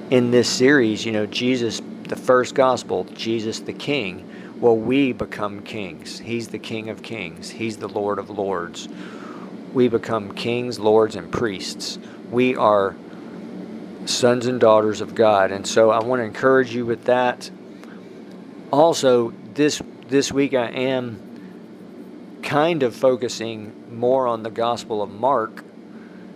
in 0.09 0.31
this 0.31 0.49
series. 0.49 1.05
You 1.05 1.11
know, 1.11 1.25
Jesus, 1.25 1.81
the 2.03 2.15
first 2.15 2.55
gospel, 2.55 3.05
Jesus 3.15 3.59
the 3.59 3.73
King 3.73 4.29
well, 4.59 4.75
we 4.75 5.13
become 5.13 5.61
kings. 5.61 6.19
He's 6.19 6.49
the 6.49 6.59
King 6.59 6.89
of 6.89 7.01
kings, 7.01 7.49
He's 7.49 7.77
the 7.77 7.87
Lord 7.87 8.19
of 8.19 8.29
lords. 8.29 8.89
We 9.73 9.87
become 9.87 10.33
kings, 10.33 10.79
lords, 10.79 11.15
and 11.15 11.31
priests. 11.31 11.97
We 12.29 12.55
are 12.55 12.95
sons 14.05 14.45
and 14.45 14.59
daughters 14.59 15.01
of 15.01 15.15
God. 15.15 15.51
And 15.51 15.65
so 15.65 15.89
I 15.89 16.03
want 16.03 16.19
to 16.19 16.23
encourage 16.23 16.73
you 16.73 16.85
with 16.85 17.05
that. 17.05 17.49
Also, 18.71 19.33
this 19.53 19.81
this 20.07 20.31
week 20.31 20.53
I 20.53 20.67
am 20.69 22.41
kind 22.41 22.83
of 22.83 22.95
focusing 22.95 23.73
more 23.91 24.27
on 24.27 24.43
the 24.43 24.49
Gospel 24.49 25.01
of 25.01 25.11
Mark, 25.11 25.63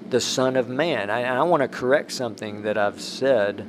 the 0.09 0.21
Son 0.21 0.55
of 0.55 0.69
Man. 0.69 1.09
I, 1.09 1.23
I 1.23 1.41
want 1.43 1.61
to 1.61 1.67
correct 1.67 2.11
something 2.11 2.63
that 2.63 2.77
I've 2.77 3.01
said. 3.01 3.67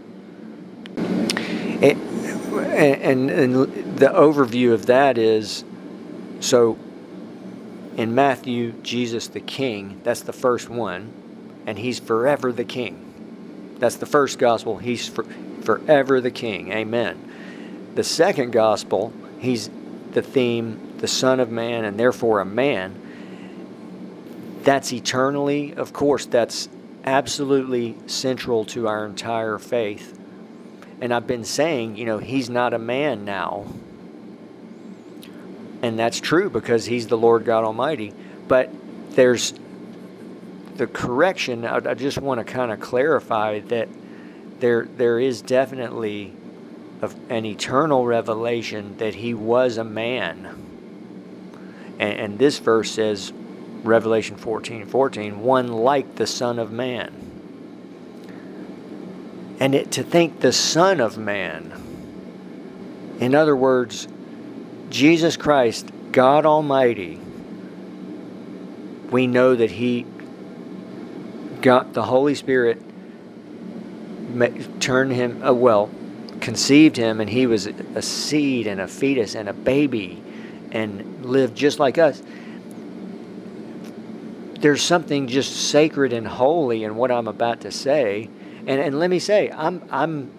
It, 0.96 1.96
and, 1.96 3.30
and 3.30 3.54
the 3.96 4.08
overview 4.08 4.72
of 4.72 4.86
that 4.86 5.18
is 5.18 5.64
so 6.40 6.78
in 7.96 8.14
Matthew, 8.14 8.72
Jesus 8.82 9.28
the 9.28 9.40
King, 9.40 10.00
that's 10.02 10.22
the 10.22 10.32
first 10.32 10.68
one, 10.68 11.12
and 11.66 11.78
he's 11.78 12.00
forever 12.00 12.52
the 12.52 12.64
King. 12.64 13.13
That's 13.78 13.96
the 13.96 14.06
first 14.06 14.38
gospel. 14.38 14.78
He's 14.78 15.08
for, 15.08 15.24
forever 15.62 16.20
the 16.20 16.30
King. 16.30 16.72
Amen. 16.72 17.92
The 17.94 18.04
second 18.04 18.52
gospel, 18.52 19.12
he's 19.38 19.70
the 20.12 20.22
theme, 20.22 20.94
the 20.98 21.08
Son 21.08 21.40
of 21.40 21.50
Man, 21.50 21.84
and 21.84 21.98
therefore 21.98 22.40
a 22.40 22.44
man. 22.44 23.00
That's 24.62 24.92
eternally, 24.92 25.74
of 25.74 25.92
course, 25.92 26.26
that's 26.26 26.68
absolutely 27.04 27.96
central 28.06 28.64
to 28.64 28.88
our 28.88 29.04
entire 29.04 29.58
faith. 29.58 30.18
And 31.00 31.12
I've 31.12 31.26
been 31.26 31.44
saying, 31.44 31.96
you 31.96 32.06
know, 32.06 32.18
he's 32.18 32.48
not 32.48 32.72
a 32.72 32.78
man 32.78 33.24
now. 33.24 33.66
And 35.82 35.98
that's 35.98 36.18
true 36.18 36.48
because 36.48 36.86
he's 36.86 37.08
the 37.08 37.18
Lord 37.18 37.44
God 37.44 37.64
Almighty. 37.64 38.14
But 38.48 38.70
there's 39.10 39.52
the 40.76 40.86
correction. 40.86 41.64
I, 41.64 41.76
I 41.76 41.94
just 41.94 42.18
want 42.18 42.44
to 42.44 42.52
kind 42.52 42.72
of 42.72 42.80
clarify 42.80 43.60
that 43.60 43.88
there 44.60 44.84
there 44.84 45.18
is 45.18 45.42
definitely 45.42 46.32
a, 47.02 47.10
an 47.28 47.44
eternal 47.44 48.06
revelation 48.06 48.96
that 48.98 49.14
he 49.14 49.34
was 49.34 49.76
a 49.76 49.84
man. 49.84 50.60
And, 51.98 52.18
and 52.18 52.38
this 52.38 52.58
verse 52.58 52.90
says, 52.90 53.32
Revelation 53.82 54.36
14 54.36 54.86
14, 54.86 55.40
one 55.40 55.68
like 55.68 56.16
the 56.16 56.26
Son 56.26 56.58
of 56.58 56.72
Man 56.72 57.24
and 59.60 59.74
it, 59.74 59.92
to 59.92 60.02
think 60.02 60.40
the 60.40 60.52
Son 60.52 61.00
of 61.00 61.16
Man, 61.16 61.72
in 63.20 63.34
other 63.34 63.54
words, 63.54 64.08
Jesus 64.90 65.36
Christ, 65.36 65.88
God 66.12 66.44
Almighty, 66.44 67.20
we 69.10 69.26
know 69.26 69.54
that 69.54 69.70
he 69.70 70.04
got 71.64 71.94
the 71.94 72.02
Holy 72.02 72.34
Spirit 72.34 72.78
turned 74.80 75.12
him 75.12 75.42
uh, 75.42 75.50
well 75.50 75.88
conceived 76.40 76.98
him 76.98 77.22
and 77.22 77.30
he 77.30 77.46
was 77.46 77.66
a 77.66 78.02
seed 78.02 78.66
and 78.66 78.82
a 78.82 78.86
fetus 78.86 79.34
and 79.34 79.48
a 79.48 79.54
baby 79.54 80.22
and 80.72 81.24
lived 81.24 81.56
just 81.56 81.78
like 81.78 81.96
us. 81.96 82.22
There's 84.60 84.82
something 84.82 85.26
just 85.26 85.70
sacred 85.70 86.12
and 86.12 86.28
holy 86.28 86.84
in 86.84 86.96
what 86.96 87.10
I'm 87.10 87.28
about 87.28 87.62
to 87.62 87.70
say. 87.70 88.28
And 88.66 88.78
and 88.78 88.98
let 88.98 89.08
me 89.08 89.18
say 89.18 89.50
I'm 89.50 89.82
I'm 89.90 90.30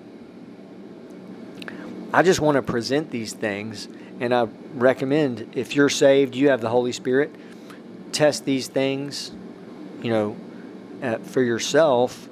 I 2.14 2.22
just 2.22 2.40
want 2.40 2.56
to 2.58 2.62
present 2.62 3.10
these 3.10 3.34
things 3.34 3.88
and 4.20 4.32
I 4.32 4.48
recommend 4.76 5.54
if 5.56 5.76
you're 5.76 5.90
saved 5.90 6.36
you 6.36 6.50
have 6.50 6.62
the 6.62 6.70
Holy 6.70 6.92
Spirit 6.92 7.34
test 8.12 8.46
these 8.46 8.68
things 8.68 9.32
you 10.04 10.12
know 10.12 10.38
for 11.24 11.42
yourself 11.42 12.28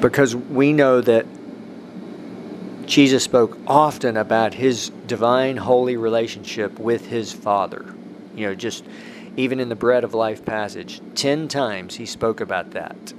because 0.00 0.36
we 0.36 0.72
know 0.72 1.00
that 1.00 1.26
Jesus 2.86 3.24
spoke 3.24 3.58
often 3.66 4.16
about 4.16 4.54
his 4.54 4.90
divine 5.06 5.56
holy 5.56 5.96
relationship 5.96 6.78
with 6.78 7.06
his 7.06 7.32
Father. 7.32 7.84
You 8.34 8.46
know, 8.46 8.54
just 8.54 8.84
even 9.36 9.60
in 9.60 9.68
the 9.68 9.74
Bread 9.74 10.04
of 10.04 10.14
Life 10.14 10.44
passage, 10.44 11.00
10 11.14 11.48
times 11.48 11.96
he 11.96 12.06
spoke 12.06 12.40
about 12.40 12.72
that. 12.72 13.12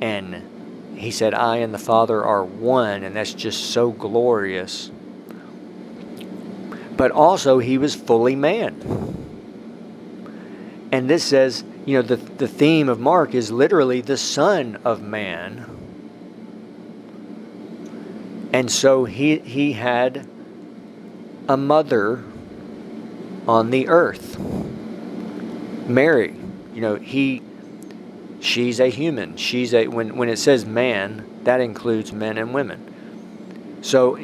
And 0.00 0.96
he 0.96 1.10
said, 1.10 1.34
I 1.34 1.58
and 1.58 1.72
the 1.72 1.78
Father 1.78 2.22
are 2.22 2.44
one, 2.44 3.02
and 3.04 3.16
that's 3.16 3.32
just 3.32 3.70
so 3.70 3.90
glorious. 3.90 4.90
But 6.96 7.12
also, 7.12 7.58
he 7.58 7.78
was 7.78 7.94
fully 7.94 8.36
man. 8.36 9.16
And 10.90 11.08
this 11.08 11.24
says, 11.24 11.64
you 11.88 11.94
know, 11.94 12.02
the, 12.02 12.16
the 12.16 12.46
theme 12.46 12.90
of 12.90 13.00
Mark 13.00 13.34
is 13.34 13.50
literally 13.50 14.02
the 14.02 14.18
Son 14.18 14.76
of 14.84 15.00
Man. 15.00 15.64
And 18.52 18.70
so 18.70 19.06
he, 19.06 19.38
he 19.38 19.72
had 19.72 20.28
a 21.48 21.56
mother 21.56 22.22
on 23.46 23.70
the 23.70 23.88
earth. 23.88 24.38
Mary, 25.88 26.36
you 26.74 26.82
know, 26.82 26.96
he 26.96 27.40
she's 28.40 28.80
a 28.80 28.88
human. 28.88 29.38
She's 29.38 29.72
a 29.72 29.88
when 29.88 30.14
when 30.18 30.28
it 30.28 30.36
says 30.36 30.66
man, 30.66 31.24
that 31.44 31.62
includes 31.62 32.12
men 32.12 32.36
and 32.36 32.52
women. 32.52 33.78
So 33.80 34.18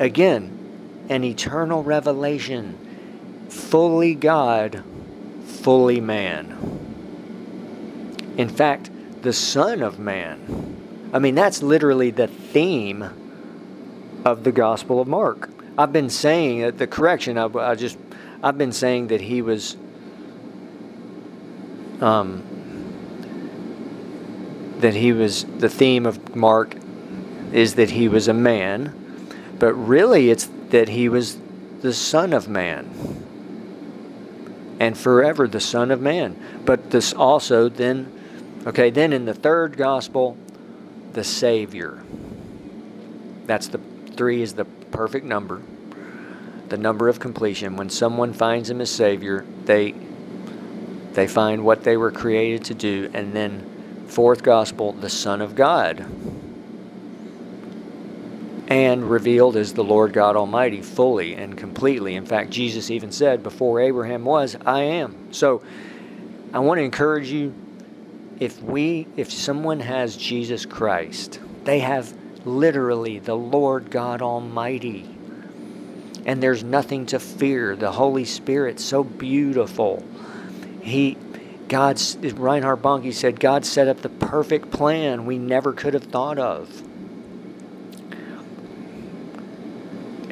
again, 0.00 1.06
an 1.08 1.22
eternal 1.22 1.84
revelation, 1.84 3.46
fully 3.48 4.16
God, 4.16 4.82
fully 5.62 6.00
man. 6.00 6.58
In 8.36 8.48
fact, 8.48 8.90
the 9.22 9.32
Son 9.32 9.82
of 9.82 9.98
Man. 9.98 11.10
I 11.12 11.18
mean, 11.18 11.34
that's 11.34 11.62
literally 11.62 12.10
the 12.10 12.26
theme 12.26 13.08
of 14.24 14.44
the 14.44 14.52
Gospel 14.52 15.00
of 15.00 15.06
Mark. 15.06 15.48
I've 15.78 15.92
been 15.92 16.10
saying 16.10 16.62
that 16.62 16.78
the 16.78 16.86
correction, 16.86 17.38
I, 17.38 17.46
I 17.46 17.74
just, 17.74 17.98
I've 18.42 18.58
been 18.58 18.72
saying 18.72 19.08
that 19.08 19.20
he 19.20 19.42
was, 19.42 19.76
um, 22.00 22.42
that 24.78 24.94
he 24.94 25.12
was, 25.12 25.44
the 25.44 25.68
theme 25.68 26.06
of 26.06 26.34
Mark 26.34 26.74
is 27.52 27.74
that 27.76 27.90
he 27.90 28.08
was 28.08 28.28
a 28.28 28.34
man, 28.34 28.94
but 29.58 29.74
really 29.74 30.30
it's 30.30 30.48
that 30.70 30.88
he 30.88 31.08
was 31.08 31.38
the 31.82 31.92
Son 31.92 32.32
of 32.32 32.48
Man 32.48 33.21
and 34.82 34.98
forever 34.98 35.46
the 35.46 35.60
Son 35.60 35.92
of 35.92 36.00
Man. 36.00 36.36
But 36.64 36.90
this 36.90 37.12
also 37.12 37.68
then, 37.68 38.12
okay, 38.66 38.90
then 38.90 39.12
in 39.12 39.26
the 39.26 39.32
third 39.32 39.76
gospel, 39.76 40.36
the 41.12 41.22
Savior. 41.22 42.02
That's 43.46 43.68
the 43.68 43.78
three 44.16 44.42
is 44.42 44.54
the 44.54 44.64
perfect 44.64 45.24
number, 45.24 45.62
the 46.68 46.76
number 46.76 47.08
of 47.08 47.20
completion. 47.20 47.76
When 47.76 47.90
someone 47.90 48.32
finds 48.32 48.68
him 48.68 48.80
as 48.80 48.90
Savior, 48.90 49.46
they 49.66 49.94
they 51.12 51.28
find 51.28 51.64
what 51.64 51.84
they 51.84 51.96
were 51.96 52.10
created 52.10 52.64
to 52.64 52.74
do, 52.74 53.08
and 53.14 53.34
then 53.34 54.04
fourth 54.08 54.42
gospel, 54.42 54.94
the 54.94 55.10
Son 55.10 55.40
of 55.40 55.54
God 55.54 56.04
and 58.72 59.10
revealed 59.10 59.56
as 59.56 59.74
the 59.74 59.84
Lord 59.84 60.14
God 60.14 60.34
Almighty 60.34 60.80
fully 60.80 61.34
and 61.34 61.58
completely. 61.58 62.14
In 62.14 62.24
fact, 62.24 62.48
Jesus 62.48 62.90
even 62.90 63.12
said, 63.12 63.42
Before 63.42 63.80
Abraham 63.80 64.24
was, 64.24 64.56
I 64.64 64.80
am. 64.80 65.30
So 65.34 65.62
I 66.54 66.60
want 66.60 66.78
to 66.78 66.82
encourage 66.82 67.30
you 67.30 67.54
if 68.40 68.62
we 68.62 69.06
if 69.14 69.30
someone 69.30 69.80
has 69.80 70.16
Jesus 70.16 70.64
Christ, 70.64 71.38
they 71.64 71.80
have 71.80 72.14
literally 72.46 73.18
the 73.18 73.36
Lord 73.36 73.90
God 73.90 74.22
Almighty. 74.22 75.06
And 76.24 76.42
there's 76.42 76.64
nothing 76.64 77.04
to 77.06 77.20
fear. 77.20 77.76
The 77.76 77.92
Holy 77.92 78.24
Spirit 78.24 78.80
so 78.80 79.04
beautiful. 79.04 80.02
He 80.80 81.18
God's 81.68 82.16
Reinhard 82.16 82.80
Bonnke 82.80 83.12
said 83.12 83.38
God 83.38 83.66
set 83.66 83.86
up 83.86 84.00
the 84.00 84.08
perfect 84.08 84.70
plan 84.70 85.26
we 85.26 85.36
never 85.36 85.74
could 85.74 85.92
have 85.92 86.04
thought 86.04 86.38
of. 86.38 86.82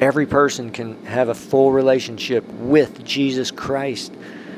Every 0.01 0.25
person 0.25 0.71
can 0.71 1.05
have 1.05 1.29
a 1.29 1.35
full 1.35 1.71
relationship 1.71 2.43
with 2.53 3.05
Jesus 3.05 3.51
Christ 3.51 4.11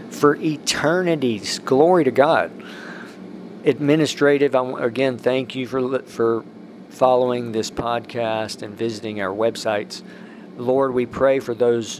for 0.09 0.37
eternity. 0.37 1.41
Glory 1.65 2.05
to 2.05 2.11
God. 2.11 2.49
Administrative, 3.65 4.55
again, 4.55 5.17
thank 5.17 5.53
you 5.53 5.67
for, 5.67 5.99
for 6.03 6.45
following 6.89 7.51
this 7.51 7.69
podcast 7.69 8.61
and 8.61 8.73
visiting 8.73 9.21
our 9.21 9.35
websites. 9.35 10.01
Lord, 10.55 10.93
we 10.93 11.05
pray 11.05 11.39
for 11.39 11.53
those, 11.53 11.99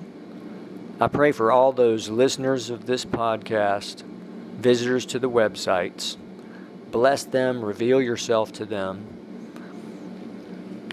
I 1.01 1.07
pray 1.09 1.33
for 1.33 1.51
all 1.51 1.73
those 1.73 2.07
listeners 2.07 2.69
of 2.69 2.85
this 2.85 3.03
podcast, 3.03 4.03
visitors 4.03 5.05
to 5.07 5.19
the 5.19 5.29
websites. 5.29 6.15
Bless 6.91 7.25
them, 7.25 7.65
reveal 7.65 8.01
yourself 8.01 8.53
to 8.53 8.65
them. 8.65 9.05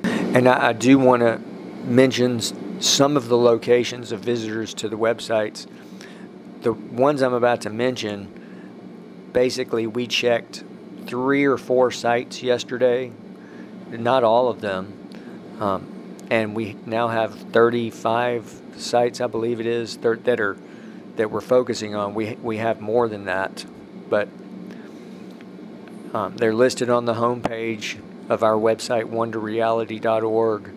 And 0.02 0.48
I, 0.48 0.68
I 0.68 0.72
do 0.72 0.98
want 0.98 1.20
to 1.20 1.49
mentions 1.84 2.54
some 2.80 3.16
of 3.16 3.28
the 3.28 3.36
locations 3.36 4.12
of 4.12 4.20
visitors 4.20 4.74
to 4.74 4.88
the 4.88 4.96
websites. 4.96 5.66
The 6.62 6.72
ones 6.72 7.22
I'm 7.22 7.34
about 7.34 7.62
to 7.62 7.70
mention, 7.70 9.28
basically, 9.32 9.86
we 9.86 10.06
checked 10.06 10.64
three 11.06 11.44
or 11.44 11.56
four 11.56 11.90
sites 11.90 12.42
yesterday, 12.42 13.12
not 13.90 14.24
all 14.24 14.48
of 14.48 14.60
them. 14.60 14.96
Um, 15.58 16.00
and 16.30 16.54
we 16.54 16.76
now 16.86 17.08
have 17.08 17.34
35 17.34 18.60
sites, 18.76 19.20
I 19.20 19.26
believe 19.26 19.60
it 19.60 19.66
is, 19.66 19.96
that 19.98 20.40
are 20.40 20.56
that 21.16 21.30
we're 21.30 21.40
focusing 21.40 21.94
on. 21.94 22.14
We 22.14 22.34
we 22.36 22.58
have 22.58 22.80
more 22.80 23.08
than 23.08 23.24
that, 23.24 23.64
but 24.08 24.28
um, 26.14 26.36
they're 26.36 26.54
listed 26.54 26.88
on 26.88 27.04
the 27.04 27.14
homepage 27.14 27.98
of 28.28 28.42
our 28.42 28.54
website, 28.54 29.04
wonderreality.org. 29.04 30.70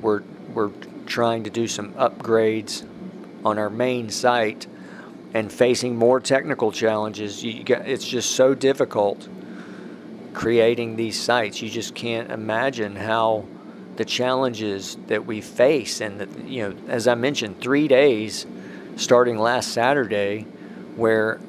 We're 0.00 0.22
we're 0.54 0.70
trying 1.06 1.44
to 1.44 1.50
do 1.50 1.66
some 1.66 1.92
upgrades 1.92 2.86
on 3.44 3.58
our 3.58 3.70
main 3.70 4.10
site 4.10 4.66
and 5.34 5.50
facing 5.50 5.96
more 5.96 6.20
technical 6.20 6.72
challenges. 6.72 7.44
Got, 7.64 7.88
it's 7.88 8.06
just 8.06 8.32
so 8.32 8.54
difficult 8.54 9.28
creating 10.34 10.96
these 10.96 11.20
sites. 11.20 11.60
You 11.62 11.68
just 11.68 11.94
can't 11.94 12.30
imagine 12.30 12.96
how 12.96 13.44
the 13.96 14.04
challenges 14.04 14.96
that 15.08 15.26
we 15.26 15.40
face. 15.40 16.00
And, 16.00 16.48
you 16.48 16.68
know, 16.68 16.76
as 16.88 17.06
I 17.06 17.14
mentioned, 17.14 17.60
three 17.60 17.88
days 17.88 18.46
starting 18.96 19.38
last 19.38 19.72
Saturday, 19.72 20.46
where 20.96 21.40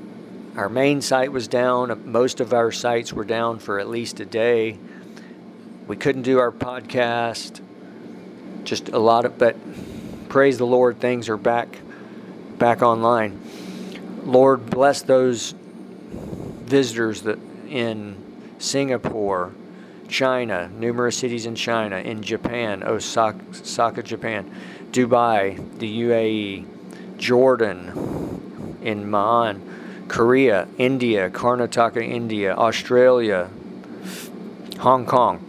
our 0.56 0.70
main 0.70 1.02
site 1.02 1.32
was 1.32 1.48
down, 1.48 2.12
most 2.12 2.40
of 2.40 2.54
our 2.54 2.72
sites 2.72 3.12
were 3.14 3.24
down 3.24 3.60
for 3.60 3.80
at 3.80 3.90
least 3.90 4.20
a 4.20 4.26
day. 4.26 4.78
We 5.88 5.96
couldn't 5.96 6.22
do 6.22 6.40
our 6.40 6.52
podcast 6.52 7.62
just 8.64 8.90
a 8.90 9.00
lot 9.00 9.26
of, 9.26 9.38
but 9.38 9.56
praise 10.30 10.58
the 10.58 10.66
Lord, 10.66 11.00
things 11.00 11.30
are 11.30 11.38
back, 11.38 11.80
back 12.58 12.82
online. 12.82 13.40
Lord, 14.24 14.70
bless 14.70 15.02
those 15.02 15.54
visitors 16.64 17.22
that 17.24 17.40
in 17.70 18.16
Singapore, 18.58 19.52
China, 20.08 20.70
numerous 20.78 21.18
cities 21.18 21.46
in 21.46 21.56
China, 21.56 21.98
in 21.98 22.22
Japan, 22.22 22.84
Osaka, 22.84 24.04
Japan, 24.04 24.50
Dubai, 24.92 25.80
the 25.80 26.02
UAE, 26.02 26.66
Jordan, 27.18 28.80
in 28.82 29.10
Ma'an, 29.10 29.60
Korea, 30.08 30.68
India, 30.78 31.30
Karnataka, 31.30 32.02
India, 32.02 32.54
Australia, 32.56 33.50
Hong 34.80 35.06
Kong, 35.06 35.40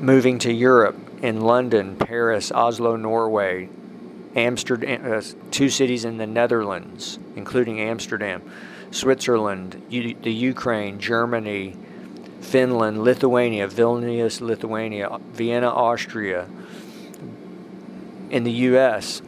moving 0.00 0.38
to 0.40 0.52
Europe, 0.52 0.96
in 1.26 1.40
London, 1.40 1.96
Paris, 1.96 2.52
Oslo, 2.52 2.94
Norway, 2.94 3.68
Amsterdam, 4.36 5.12
uh, 5.12 5.20
two 5.50 5.68
cities 5.68 6.04
in 6.04 6.18
the 6.18 6.26
Netherlands, 6.26 7.18
including 7.34 7.80
Amsterdam, 7.80 8.48
Switzerland, 8.92 9.84
U- 9.90 10.14
the 10.22 10.32
Ukraine, 10.32 11.00
Germany, 11.00 11.74
Finland, 12.40 13.02
Lithuania, 13.02 13.66
Vilnius, 13.66 14.40
Lithuania, 14.40 15.18
Vienna, 15.32 15.68
Austria, 15.68 16.46
in 18.30 18.44
the 18.44 18.52
U.S., 18.52 19.20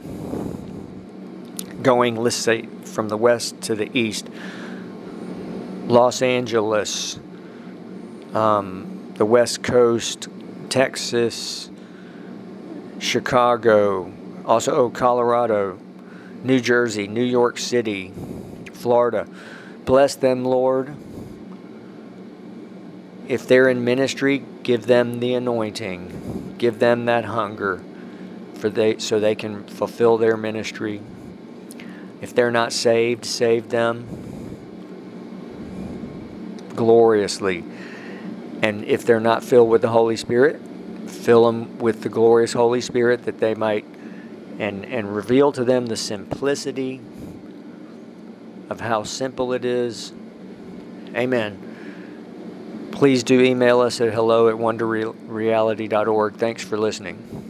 going, 1.82 2.14
let's 2.14 2.36
say, 2.36 2.66
from 2.84 3.08
the 3.08 3.16
west 3.16 3.60
to 3.62 3.74
the 3.74 3.90
east, 3.98 4.28
Los 5.88 6.22
Angeles, 6.22 7.18
um, 8.34 9.14
the 9.16 9.26
West 9.26 9.64
Coast, 9.64 10.28
Texas, 10.68 11.67
Chicago, 12.98 14.12
also 14.44 14.74
oh, 14.74 14.90
Colorado, 14.90 15.78
New 16.42 16.60
Jersey, 16.60 17.08
New 17.08 17.24
York 17.24 17.58
City, 17.58 18.12
Florida. 18.72 19.26
Bless 19.84 20.14
them, 20.14 20.44
Lord. 20.44 20.94
If 23.26 23.46
they're 23.46 23.68
in 23.68 23.84
ministry, 23.84 24.42
give 24.62 24.86
them 24.86 25.20
the 25.20 25.34
anointing. 25.34 26.54
Give 26.58 26.78
them 26.78 27.04
that 27.06 27.24
hunger 27.24 27.82
for 28.58 28.68
they 28.68 28.98
so 28.98 29.20
they 29.20 29.34
can 29.34 29.64
fulfill 29.64 30.18
their 30.18 30.36
ministry. 30.36 31.00
If 32.20 32.34
they're 32.34 32.50
not 32.50 32.72
saved, 32.72 33.24
save 33.24 33.68
them 33.70 34.06
gloriously. 36.74 37.64
And 38.60 38.84
if 38.84 39.04
they're 39.06 39.20
not 39.20 39.44
filled 39.44 39.68
with 39.68 39.82
the 39.82 39.88
Holy 39.88 40.16
Spirit, 40.16 40.60
fill 41.28 41.44
them 41.44 41.78
with 41.78 42.00
the 42.00 42.08
glorious 42.08 42.54
Holy 42.54 42.80
Spirit 42.80 43.26
that 43.26 43.38
they 43.38 43.54
might 43.54 43.84
and 44.58 44.86
and 44.86 45.14
reveal 45.14 45.52
to 45.52 45.62
them 45.62 45.84
the 45.84 45.94
simplicity 45.94 47.02
of 48.70 48.80
how 48.80 49.02
simple 49.02 49.52
it 49.52 49.62
is. 49.62 50.14
Amen. 51.14 52.88
Please 52.92 53.22
do 53.22 53.42
email 53.42 53.80
us 53.80 54.00
at 54.00 54.10
hello 54.14 54.48
at 54.48 54.54
wonderreality.org. 54.54 56.36
Thanks 56.36 56.64
for 56.64 56.78
listening. 56.78 57.47